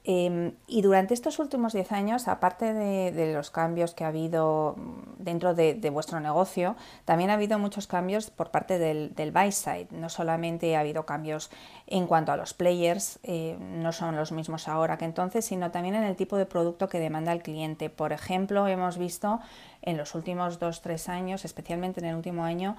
[0.04, 4.76] Em, y durante estos últimos 10 años, aparte de, los cambios que ha habido
[5.20, 9.89] dentro de, vuestro negocio, también ha habido muchos cambios por parte del, buy side.
[9.91, 11.52] No solamente ha habido cambios
[11.86, 15.94] en cuanto a los players, eh, no son los mismos ahora que entonces, sino también
[15.94, 17.91] en el tipo de producto que demanda el cliente.
[17.91, 19.41] Por ejemplo, hemos visto
[19.84, 22.76] en los últimos 2-3 años, especialmente en el último año,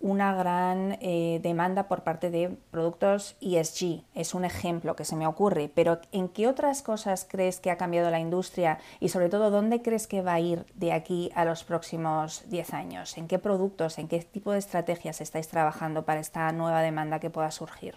[0.00, 4.02] una gran eh, demanda por parte de productos ESG.
[4.14, 7.76] Es un ejemplo que se me ocurre, pero ¿en qué otras cosas crees que ha
[7.76, 11.44] cambiado la industria y sobre todo dónde crees que va a ir de aquí a
[11.44, 13.18] los próximos 10 años?
[13.18, 17.30] ¿En qué productos, en qué tipo de estrategias estáis trabajando para esta nueva demanda que
[17.30, 17.96] pueda surgir?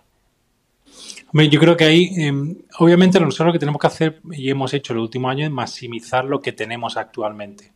[1.33, 4.93] Yo creo que ahí, em, obviamente, nosotros lo que tenemos que hacer y hemos hecho
[4.93, 7.71] el último año es maximizar lo que tenemos actualmente.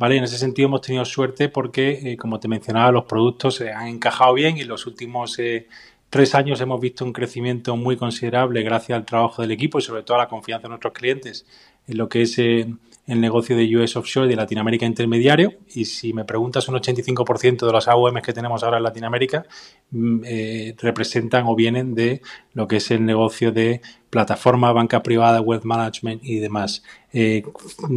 [0.00, 0.16] ¿Vale?
[0.16, 3.86] En ese sentido hemos tenido suerte porque, eh, como te mencionaba, los productos se han
[3.86, 5.68] encajado bien y en los últimos eh,
[6.08, 10.02] tres años hemos visto un crecimiento muy considerable gracias al trabajo del equipo y sobre
[10.02, 11.44] todo a la confianza de nuestros clientes
[11.86, 12.66] en lo que es eh,
[13.10, 15.54] el negocio de US Offshore y de Latinoamérica intermediario.
[15.74, 19.46] Y si me preguntas, un 85% de las AUM que tenemos ahora en Latinoamérica
[19.90, 22.22] mm, eh, representan o vienen de
[22.54, 27.42] lo que es el negocio de plataforma, banca privada, wealth management y demás, eh,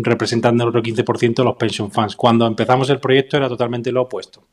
[0.01, 2.15] representando el otro 15% los pension funds.
[2.15, 4.43] Cuando empezamos el proyecto era totalmente lo opuesto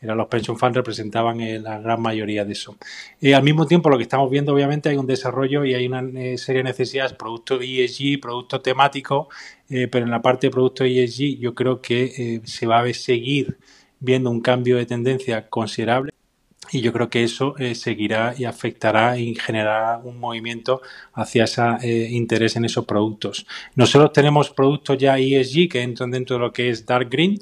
[0.00, 2.76] eran los pension funds representaban eh, la gran mayoría de eso.
[3.20, 6.00] Eh, al mismo tiempo, lo que estamos viendo, obviamente, hay un desarrollo y hay una
[6.00, 9.28] eh, serie de necesidades, productos ESG, productos temáticos,
[9.68, 13.58] pero en la parte de productos ESG yo creo que se va a seguir
[14.00, 16.12] viendo un cambio de tendencia considerable.
[16.72, 20.80] Y yo creo que eso seguirá y afectará y generará un movimiento
[21.12, 23.46] hacia ese interés en esos productos.
[23.74, 27.38] Nosotros tenemos productos ya ESG que entran dentro de lo que es Dark Green,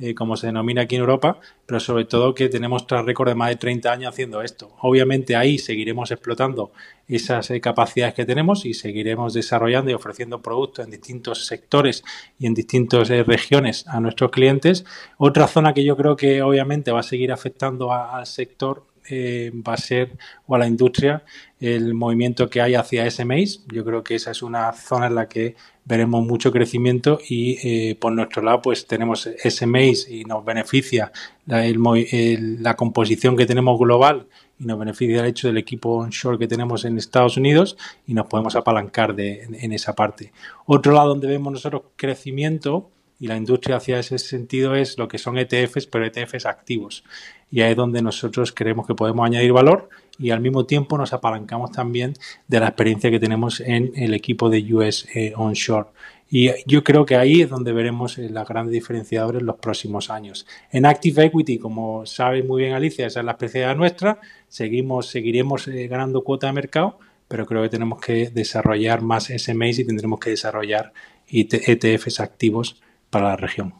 [0.00, 3.34] eh, como se denomina aquí en Europa, pero sobre todo que tenemos tras récord de
[3.34, 4.74] más de 30 años haciendo esto.
[4.80, 6.72] Obviamente ahí seguiremos explotando
[7.06, 12.04] esas eh, capacidades que tenemos y seguiremos desarrollando y ofreciendo productos en distintos sectores
[12.38, 14.84] y en distintas eh, regiones a nuestros clientes.
[15.18, 19.76] Otra zona que yo creo que obviamente va a seguir afectando al sector va a
[19.76, 21.24] ser, o a la industria,
[21.60, 23.64] el movimiento que hay hacia SMEs.
[23.72, 27.96] Yo creo que esa es una zona en la que veremos mucho crecimiento y eh,
[27.96, 31.10] por nuestro lado pues tenemos SMEs y nos beneficia
[31.46, 34.26] la, composición que tenemos global
[34.58, 38.26] y nos beneficia el hecho del equipo onshore que tenemos en Estados Unidos y nos
[38.26, 40.32] podemos apalancar de, en esa parte.
[40.64, 45.18] Otro lado donde vemos nosotros crecimiento y la industria hacia ese sentido es lo que
[45.18, 47.04] son ETFs, pero ETFs activos.
[47.50, 51.12] Y ahí es donde nosotros creemos que podemos añadir valor y al mismo tiempo nos
[51.12, 52.14] apalancamos también
[52.46, 55.88] de la experiencia que tenemos en el equipo de US eh, Onshore.
[56.32, 60.10] Y yo creo que ahí es donde veremos eh, las grandes diferenciadores en los próximos
[60.10, 60.46] años.
[60.70, 65.66] En Active Equity, como sabe muy bien Alicia, esa es la especialidad nuestra, seguimos, seguiremos
[65.66, 70.20] eh, ganando cuota de mercado, pero creo que tenemos que desarrollar más SMAs y tendremos
[70.20, 70.92] que desarrollar
[71.28, 73.74] ETFs activos para la región.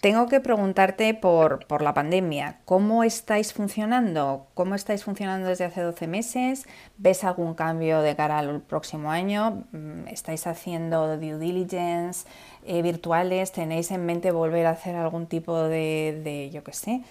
[0.00, 2.60] Tengo que preguntarte por, por, la pandemia.
[2.64, 4.46] ¿Cómo estáis funcionando?
[4.54, 6.66] ¿Cómo estáis funcionando desde hace 12 meses?
[6.98, 9.64] ¿Ves algún cambio de cara al próximo año?
[9.72, 12.28] Mm, ¿Estáis haciendo due diligence
[12.64, 13.50] eh, virtuales?
[13.50, 17.02] ¿Tenéis en mente volver a hacer algún tipo de, de yo qué sé,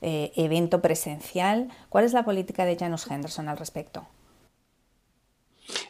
[0.00, 1.68] eh, evento presencial?
[1.90, 4.06] ¿Cuál es la política de Janus Henderson al respecto?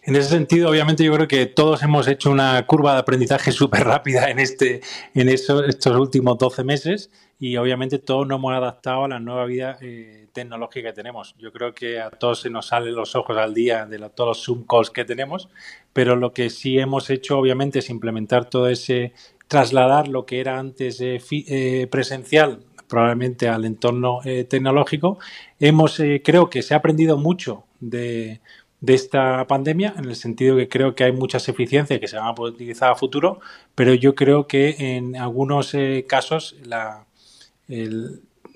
[0.02, 3.84] En ese sentido, obviamente, yo creo que todos hemos hecho una curva de aprendizaje súper
[3.84, 4.80] rápida en, este,
[5.14, 9.78] en estos últimos 12 meses y obviamente todos nos hemos adaptado a la nueva vida
[9.80, 11.34] eh, tecnológica que tenemos.
[11.38, 14.44] Yo creo que a todos se nos salen los ojos al día de todos los
[14.44, 15.48] Zoom calls que tenemos,
[15.94, 19.14] pero lo que sí hemos hecho, obviamente, es implementar todo ese,
[19.48, 25.18] trasladar lo que era antes eh, presencial probablemente al entorno eh, tecnológico.
[25.60, 28.40] Hemos, creo que se ha aprendido mucho de
[28.80, 32.28] de esta pandemia, en el sentido que creo que hay muchas eficiencias que se van
[32.28, 33.40] a poder utilizar a futuro,
[33.74, 37.06] pero yo creo que en algunos eh, casos la,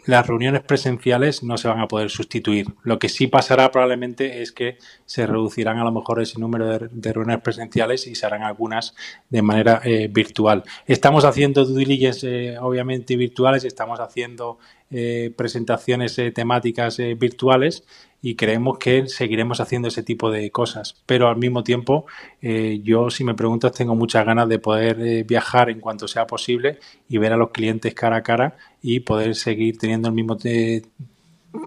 [0.07, 2.67] las reuniones presenciales no se van a poder sustituir.
[2.83, 7.13] Lo que sí pasará probablemente es que se reducirán a lo mejor ese número de,
[7.13, 8.95] reuniones presenciales y se harán algunas
[9.31, 10.63] de manera eh, virtual.
[10.87, 14.59] Estamos haciendo due diligence eh, obviamente virtuales, estamos haciendo
[14.91, 17.85] eh, presentaciones temáticas virtuales
[18.27, 20.97] y creemos que seguiremos haciendo ese tipo de cosas.
[21.05, 22.07] Pero al mismo tiempo,
[22.41, 26.27] eh, yo, si me preguntas, tengo muchas ganas de poder eh, viajar en cuanto sea
[26.27, 30.39] posible y ver a los clientes cara a cara y poder seguir teniendo el mismo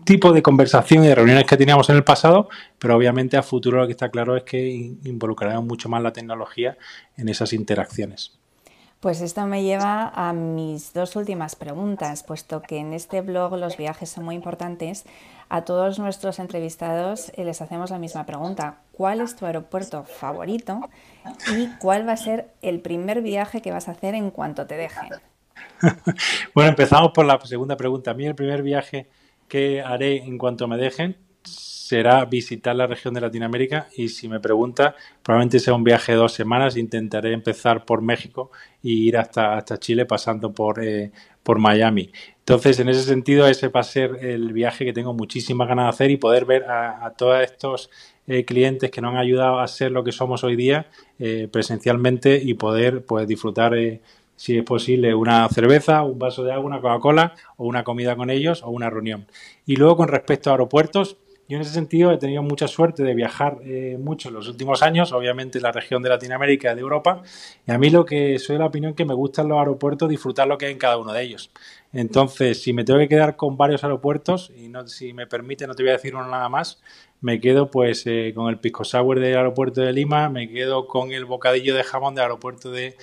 [0.04, 3.82] tipo de conversación y de reuniones que teníamos en el pasado, pero obviamente a futuro
[3.82, 4.68] lo que está claro es que
[5.04, 6.76] involucraremos mucho más la tecnología
[7.18, 8.36] en esas interacciones.
[9.00, 13.78] Pues esto me lleva a mis dos últimas preguntas, puesto que en este blog los
[13.78, 15.06] viajes son muy importantes.
[15.50, 18.82] A todos nuestros entrevistados eh, les hacemos la misma pregunta.
[18.92, 20.90] ¿Cuál es tu aeropuerto favorito
[21.56, 24.76] y cuál va a ser el primer viaje que vas a hacer en cuanto te
[24.76, 25.10] dejen?
[26.54, 28.12] bueno, empezamos por la segunda pregunta.
[28.12, 29.08] A mí el primer viaje
[29.48, 34.42] que haré en cuanto me dejen será visitar la región de Latinoamérica y si me
[34.42, 36.76] pregunta, probablemente sea un viaje de dos semanas.
[36.76, 38.52] Intentaré empezar por México
[38.84, 42.12] y ir hasta, hasta Chile pasando por, eh, por Miami.
[42.48, 45.90] Entonces, en ese sentido, ese va a ser el viaje que tengo muchísimas ganas de
[45.90, 47.90] hacer y poder ver a, todos estos
[48.26, 52.42] eh, clientes que nos han ayudado a ser lo que somos hoy día eh, presencialmente
[52.42, 53.74] y poder pues, disfrutar
[54.38, 58.30] si es posible, una cerveza, un vaso de agua, una Coca-Cola o una comida con
[58.30, 59.28] ellos o una reunión.
[59.66, 61.18] Y luego, con respecto a aeropuertos,
[61.50, 64.84] yo en ese sentido he tenido mucha suerte de viajar eh, mucho en los últimos
[64.84, 67.22] años, obviamente en la región de Latinoamérica de Europa,
[67.66, 70.48] y a mí lo que soy de la opinión que me gustan los aeropuertos, disfrutar
[70.48, 71.52] lo que hay en cada uno de ellos.
[71.94, 75.74] Entonces, si me tengo que quedar con varios aeropuertos, y no, si me permite, no
[75.74, 76.82] te voy a decir uno nada más,
[77.22, 81.12] me quedo pues eh, con el pisco sour del aeropuerto de Lima, me quedo con
[81.12, 82.96] el bocadillo de jamón del aeropuerto de,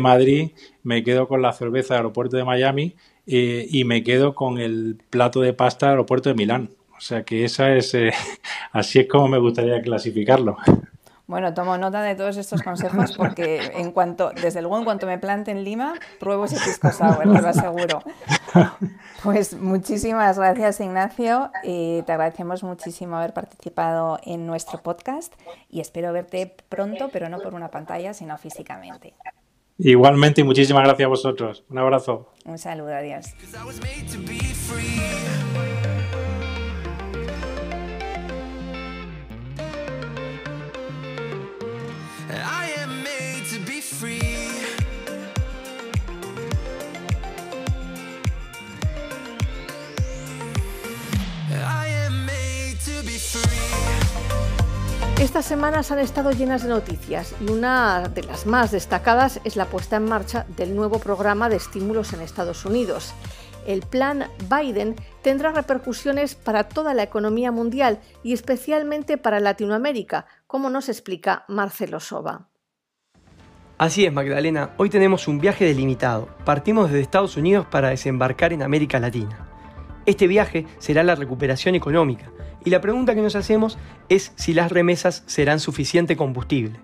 [0.00, 0.50] Madrid,
[0.82, 2.94] me quedo con la cerveza del aeropuerto de Miami
[3.26, 6.75] eh, y me quedo con el plato de pasta del aeropuerto de Milán.
[6.96, 8.12] O sea que esa es, eh,
[8.72, 10.56] así es como me gustaría clasificarlo.
[11.26, 15.18] Bueno, tomo nota de todos estos consejos porque en cuanto, desde luego en cuanto me
[15.18, 18.02] plante en Lima, pruebo ese pisco sour, te lo aseguro.
[19.24, 25.34] Pues muchísimas gracias Ignacio, y te agradecemos muchísimo haber participado en nuestro podcast
[25.68, 29.14] y espero verte pronto, pero no por una pantalla, sino físicamente.
[29.78, 31.64] Igualmente y muchísimas gracias a vosotros.
[31.68, 32.32] Un abrazo.
[32.44, 33.26] Un saludo, adiós.
[55.26, 59.64] Estas semanas han estado llenas de noticias y una de las más destacadas es la
[59.64, 63.12] puesta en marcha del nuevo programa de estímulos en Estados Unidos.
[63.66, 70.70] El plan Biden tendrá repercusiones para toda la economía mundial y especialmente para Latinoamérica, como
[70.70, 72.46] nos explica Marcelo Soba.
[73.78, 76.28] Así es, Magdalena, hoy tenemos un viaje delimitado.
[76.44, 79.48] Partimos desde Estados Unidos para desembarcar en América Latina.
[80.06, 82.30] Este viaje será la recuperación económica,
[82.66, 86.80] y la pregunta que nos hacemos es si las remesas serán suficiente combustible.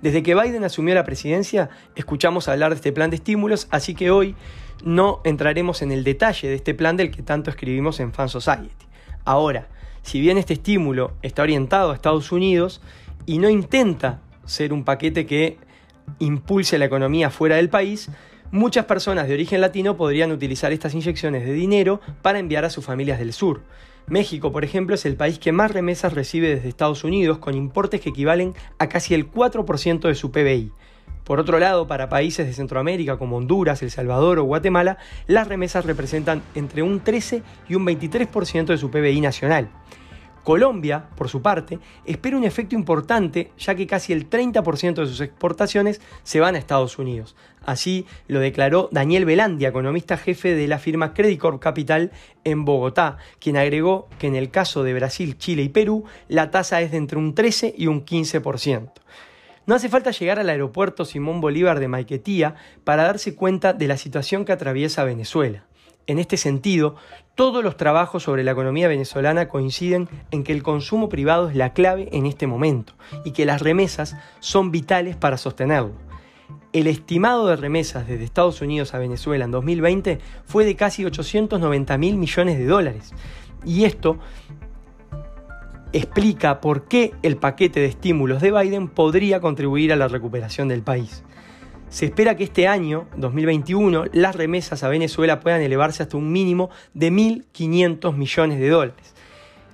[0.00, 4.12] Desde que Biden asumió la presidencia, escuchamos hablar de este plan de estímulos, así que
[4.12, 4.36] hoy
[4.84, 8.86] no entraremos en el detalle de este plan del que tanto escribimos en Fan Society.
[9.24, 9.66] Ahora,
[10.02, 12.80] si bien este estímulo está orientado a Estados Unidos
[13.26, 15.58] y no intenta ser un paquete que
[16.20, 18.08] impulse la economía fuera del país,
[18.52, 22.84] muchas personas de origen latino podrían utilizar estas inyecciones de dinero para enviar a sus
[22.84, 23.62] familias del sur.
[24.06, 28.02] México, por ejemplo, es el país que más remesas recibe desde Estados Unidos, con importes
[28.02, 30.72] que equivalen a casi el 4% de su PBI.
[31.24, 35.86] Por otro lado, para países de Centroamérica como Honduras, El Salvador o Guatemala, las remesas
[35.86, 39.70] representan entre un 13 y un 23% de su PBI nacional.
[40.44, 45.20] Colombia, por su parte, espera un efecto importante ya que casi el 30% de sus
[45.20, 47.34] exportaciones se van a Estados Unidos.
[47.64, 52.12] Así lo declaró Daniel Velandia, economista jefe de la firma Credit Corp Capital
[52.44, 56.82] en Bogotá, quien agregó que en el caso de Brasil, Chile y Perú, la tasa
[56.82, 58.92] es de entre un 13 y un 15%.
[59.66, 62.54] No hace falta llegar al aeropuerto Simón Bolívar de Maiquetía
[62.84, 65.64] para darse cuenta de la situación que atraviesa Venezuela.
[66.06, 66.96] En este sentido,
[67.34, 71.72] todos los trabajos sobre la economía venezolana coinciden en que el consumo privado es la
[71.72, 75.92] clave en este momento y que las remesas son vitales para sostenerlo.
[76.72, 81.98] El estimado de remesas desde Estados Unidos a Venezuela en 2020 fue de casi 890
[81.98, 83.12] mil millones de dólares.
[83.64, 84.18] Y esto
[85.92, 90.82] explica por qué el paquete de estímulos de Biden podría contribuir a la recuperación del
[90.82, 91.22] país.
[91.94, 96.68] Se espera que este año, 2021, las remesas a Venezuela puedan elevarse hasta un mínimo
[96.92, 99.14] de 1.500 millones de dólares.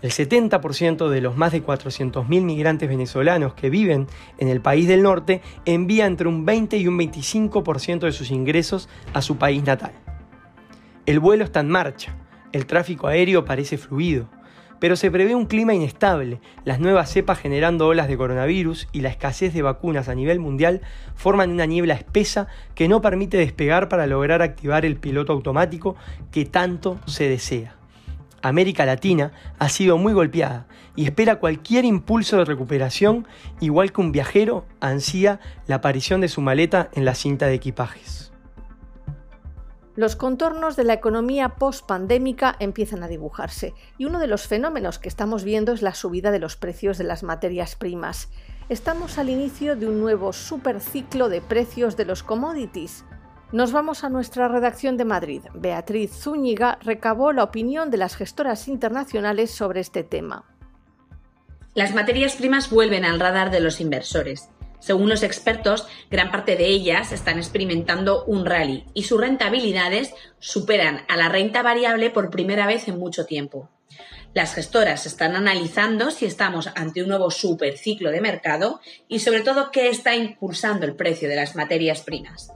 [0.03, 4.07] El 70% de los más de 400.000 migrantes venezolanos que viven
[4.37, 8.91] en el país del norte envía entre un 20 y un 25% de sus ingresos
[9.15, 9.93] a su país natal.
[11.07, 12.15] El vuelo está en marcha,
[12.53, 14.29] el tráfico aéreo parece fluido,
[14.81, 19.11] pero se prevé un clima inestable, las nuevas cepas generando olas de coronavirus y la
[19.11, 20.81] escasez de vacunas a nivel mundial
[21.15, 25.95] forman una niebla espesa que no permite despegar para lograr activar el piloto automático
[26.33, 27.77] que tanto se desea.
[28.43, 30.67] América Latina ha sido muy golpeada
[30.97, 33.27] y espera cualquier impulso de recuperación,
[33.61, 38.30] igual que un viajero ansía la aparición de su maleta en la cinta de equipajes.
[39.97, 45.09] Los contornos de la economía post-pandémica empiezan a dibujarse y uno de los fenómenos que
[45.09, 48.29] estamos viendo es la subida de los precios de las materias primas.
[48.69, 53.05] Estamos al inicio de un nuevo superciclo de precios de los commodities.
[53.51, 55.43] Nos vamos a nuestra redacción de Madrid.
[55.55, 60.45] Beatriz Zúñiga recabó la opinión de las gestoras internacionales sobre este tema.
[61.75, 64.51] Las materias primas vuelven al radar de los inversores.
[64.81, 71.05] Según los expertos, gran parte de ellas están experimentando un rally y sus rentabilidades superan
[71.09, 73.69] a la renta variable por primera vez en mucho tiempo.
[74.33, 79.71] Las gestoras están analizando si estamos ante un nuevo superciclo de mercado y sobre todo
[79.71, 82.53] qué está impulsando el precio de las materias primas.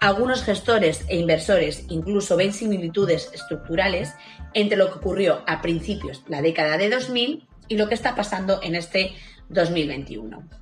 [0.00, 4.14] Algunos gestores e inversores incluso ven similitudes estructurales
[4.54, 8.14] entre lo que ocurrió a principios de la década de 2000 y lo que está
[8.14, 9.12] pasando en este
[9.50, 10.59] 2021.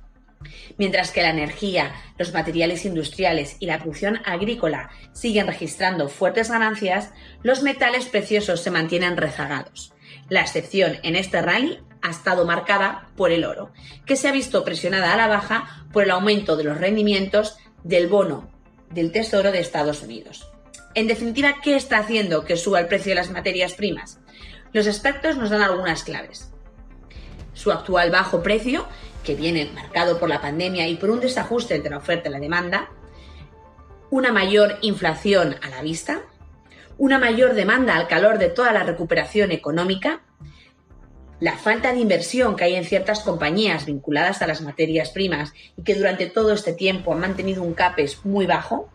[0.77, 7.11] Mientras que la energía, los materiales industriales y la producción agrícola siguen registrando fuertes ganancias,
[7.43, 9.93] los metales preciosos se mantienen rezagados.
[10.29, 13.71] La excepción en este rally ha estado marcada por el oro,
[14.05, 18.07] que se ha visto presionada a la baja por el aumento de los rendimientos del
[18.07, 18.49] bono
[18.89, 20.49] del Tesoro de Estados Unidos.
[20.95, 24.19] En definitiva, ¿qué está haciendo que suba el precio de las materias primas?
[24.73, 26.51] Los expertos nos dan algunas claves.
[27.53, 28.87] Su actual bajo precio
[29.29, 32.39] que viene marcado por la pandemia y por un desajuste entre la oferta y la
[32.39, 32.89] demanda,
[34.09, 36.21] una mayor inflación a la vista,
[36.97, 40.23] una mayor demanda al calor de toda la recuperación económica,
[41.39, 45.83] la falta de inversión que hay en ciertas compañías vinculadas a las materias primas y
[45.83, 48.89] que durante todo este tiempo han mantenido un CAPES muy bajo,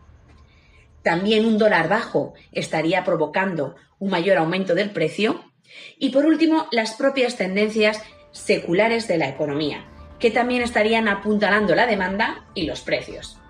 [1.05, 5.45] también un dólar bajo estaría provocando un mayor aumento del precio
[5.97, 11.87] y por último las propias tendencias seculares de la economía, que también estarían apuntalando la
[11.87, 13.41] demanda y los precios.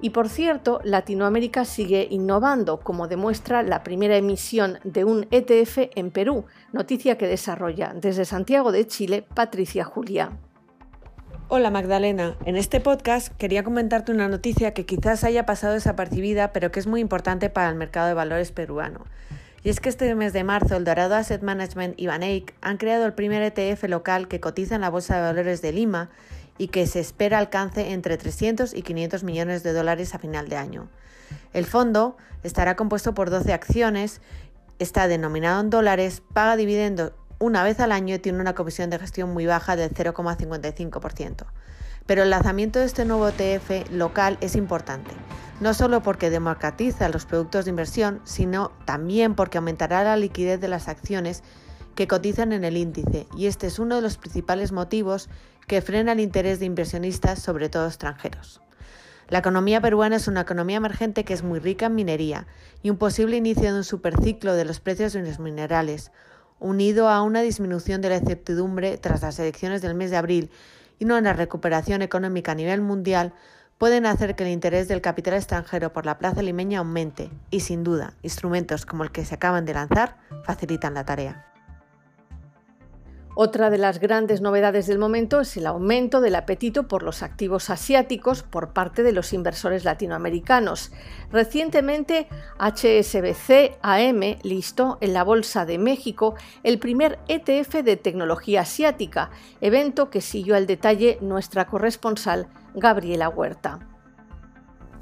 [0.00, 6.10] Y por cierto, Latinoamérica sigue innovando, como demuestra la primera emisión de un ETF en
[6.10, 10.32] Perú, noticia que desarrolla desde Santiago de Chile Patricia Julia.
[11.48, 16.70] Hola Magdalena, en este podcast quería comentarte una noticia que quizás haya pasado desapercibida, pero
[16.70, 19.04] que es muy importante para el mercado de valores peruano.
[19.64, 23.06] Y es que este mes de marzo el Dorado Asset Management y Baneic han creado
[23.06, 26.10] el primer ETF local que cotiza en la Bolsa de Valores de Lima
[26.58, 30.58] y que se espera alcance entre 300 y 500 millones de dólares a final de
[30.58, 30.90] año.
[31.54, 34.20] El fondo estará compuesto por 12 acciones,
[34.78, 38.98] está denominado en dólares, paga dividendos una vez al año y tiene una comisión de
[38.98, 41.46] gestión muy baja del 0,55%.
[42.06, 45.10] Pero el lanzamiento de este nuevo ETF local es importante,
[45.60, 50.68] no solo porque democratiza los productos de inversión, sino también porque aumentará la liquidez de
[50.68, 51.42] las acciones
[51.94, 55.30] que cotizan en el índice, y este es uno de los principales motivos
[55.66, 58.60] que frena el interés de inversionistas, sobre todo extranjeros.
[59.28, 62.46] La economía peruana es una economía emergente que es muy rica en minería
[62.82, 66.12] y un posible inicio de un superciclo de los precios de los minerales,
[66.60, 70.50] unido a una disminución de la incertidumbre tras las elecciones del mes de abril
[70.98, 73.32] y no una recuperación económica a nivel mundial,
[73.78, 77.84] pueden hacer que el interés del capital extranjero por la plaza limeña aumente y sin
[77.84, 81.53] duda instrumentos como el que se acaban de lanzar facilitan la tarea.
[83.36, 87.68] Otra de las grandes novedades del momento es el aumento del apetito por los activos
[87.68, 90.92] asiáticos por parte de los inversores latinoamericanos.
[91.32, 92.28] Recientemente,
[92.60, 99.30] HSBC AM listó en la Bolsa de México el primer ETF de tecnología asiática,
[99.60, 103.80] evento que siguió al detalle nuestra corresponsal Gabriela Huerta.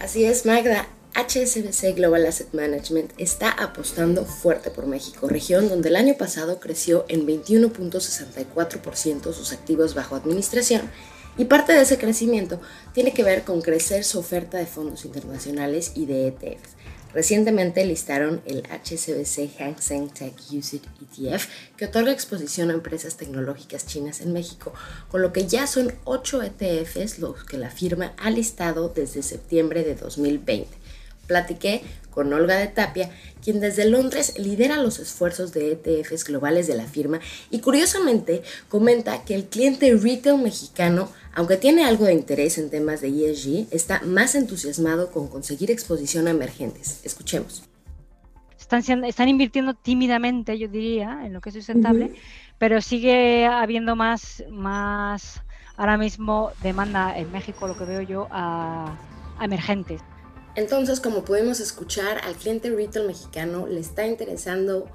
[0.00, 0.86] Así es, Magda.
[1.14, 7.04] HSBC Global Asset Management está apostando fuerte por México, región donde el año pasado creció
[7.08, 10.90] en 21.64% sus activos bajo administración
[11.36, 12.60] y parte de ese crecimiento
[12.94, 16.76] tiene que ver con crecer su oferta de fondos internacionales y de ETFs.
[17.12, 21.46] Recientemente listaron el HSBC Hang Seng Tech UCIT ETF,
[21.76, 24.72] que otorga exposición a empresas tecnológicas chinas en México,
[25.10, 29.84] con lo que ya son 8 ETFs los que la firma ha listado desde septiembre
[29.84, 30.81] de 2020.
[31.32, 31.80] Platiqué
[32.10, 33.08] con Olga de Tapia,
[33.42, 37.20] quien desde Londres lidera los esfuerzos de ETFs globales de la firma
[37.50, 43.00] y curiosamente comenta que el cliente retail mexicano, aunque tiene algo de interés en temas
[43.00, 47.00] de ESG, está más entusiasmado con conseguir exposición a emergentes.
[47.02, 47.62] Escuchemos.
[48.60, 52.12] Están, están invirtiendo tímidamente, yo diría, en lo que es sustentable,
[52.58, 55.40] pero sigue habiendo más, más
[55.78, 58.98] ahora mismo demanda en México, lo que veo yo, a,
[59.38, 60.02] a emergentes.
[60.54, 64.90] Entonces, como podemos escuchar, al cliente retail mexicano le está interesando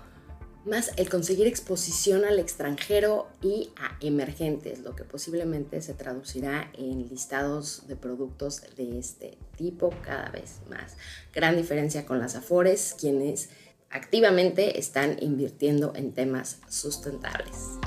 [0.66, 7.08] más el conseguir exposición al extranjero y a emergentes, lo que posiblemente se traducirá en
[7.08, 10.97] listados de productos de este tipo cada vez más.
[11.34, 13.49] Gran diferencia con las Afores, quienes
[13.89, 17.80] activamente están invirtiendo en temas sustentables.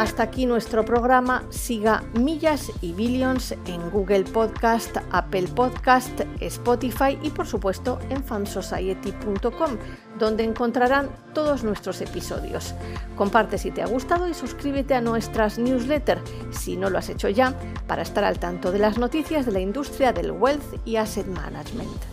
[0.00, 1.44] Hasta aquí nuestro programa.
[1.50, 9.76] Siga Millas y Billions en Google Podcast, Apple Podcast, Spotify y por supuesto en fansociety.com,
[10.18, 12.74] donde encontrarán todos nuestros episodios.
[13.14, 17.28] Comparte si te ha gustado y suscríbete a nuestras newsletters, si no lo has hecho
[17.28, 17.54] ya,
[17.86, 22.09] para estar al tanto de las noticias de la industria del wealth y asset management.